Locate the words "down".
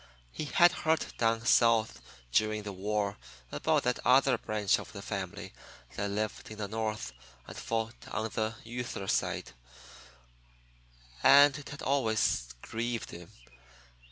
1.19-1.45